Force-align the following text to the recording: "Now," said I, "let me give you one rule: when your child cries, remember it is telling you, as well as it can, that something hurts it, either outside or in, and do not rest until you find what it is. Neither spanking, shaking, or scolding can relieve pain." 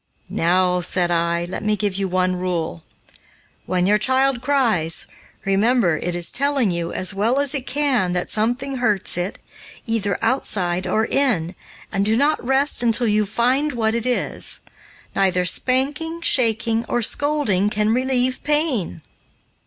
"Now," 0.29 0.81
said 0.81 1.11
I, 1.11 1.45
"let 1.45 1.63
me 1.63 1.75
give 1.75 1.93
you 1.95 2.07
one 2.07 2.35
rule: 2.35 2.83
when 3.67 3.85
your 3.85 3.99
child 3.99 4.41
cries, 4.41 5.05
remember 5.45 5.95
it 5.95 6.15
is 6.15 6.31
telling 6.31 6.71
you, 6.71 6.91
as 6.91 7.13
well 7.13 7.37
as 7.37 7.53
it 7.53 7.67
can, 7.67 8.13
that 8.13 8.31
something 8.31 8.77
hurts 8.77 9.15
it, 9.15 9.37
either 9.85 10.17
outside 10.23 10.87
or 10.87 11.05
in, 11.05 11.53
and 11.91 12.03
do 12.03 12.17
not 12.17 12.43
rest 12.43 12.81
until 12.81 13.05
you 13.07 13.27
find 13.27 13.73
what 13.73 13.93
it 13.93 14.07
is. 14.07 14.61
Neither 15.15 15.45
spanking, 15.45 16.21
shaking, 16.21 16.83
or 16.85 17.03
scolding 17.03 17.69
can 17.69 17.93
relieve 17.93 18.43
pain." 18.43 19.03